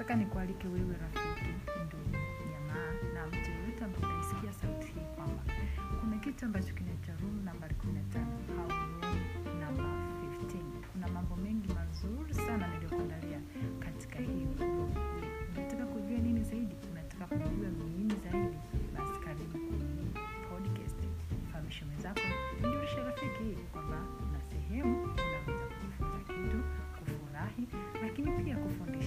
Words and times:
nataka 0.00 0.16
nikualike 0.16 0.68
wewe 0.68 0.94
rafiki, 1.02 1.44
ndugu, 1.86 2.16
jamaa 2.52 2.92
na 3.14 3.26
mtu 3.26 3.50
yeyote 3.50 3.84
ambaye 3.84 4.04
unaisikia 4.06 4.52
sauti 4.52 4.86
hii 4.86 5.06
kwamba 5.16 5.42
kuna 6.00 6.16
kitu 6.18 6.44
ambacho 6.44 6.74
kinaitwa 6.74 7.14
room 7.22 7.44
nambari 7.44 7.74
15 7.74 8.20
au 8.60 8.68
room 8.68 9.60
namba 9.60 9.84
15. 9.84 10.58
Kuna 10.92 11.08
mambo 11.08 11.36
mengi 11.36 11.68
mazuri 11.74 12.34
sana 12.34 12.66
niliyokuandalia 12.68 13.40
katika 13.78 14.18
hii. 14.18 14.46
Unataka 15.56 15.86
kujua 15.86 16.18
nini 16.18 16.42
zaidi? 16.44 16.74
Unataka 16.92 17.26
kujua 17.26 17.68
nini 17.68 18.14
zaidi? 18.24 18.56
Basi 18.96 19.20
karibu 19.24 19.58
podcast. 20.50 21.00
Fahamisha 21.52 21.86
mwenzako, 21.86 22.20
mjulishe 22.60 22.96
rafiki 23.02 23.56
kwamba 23.72 23.96
kuna 24.18 24.40
sehemu 24.50 25.02
unaweza 25.02 25.64
kujifunza 25.66 26.18
kitu, 26.26 26.58
kufurahi, 26.98 27.68
lakini 28.02 28.30
pia 28.44 28.56
kufundisha. 28.56 28.99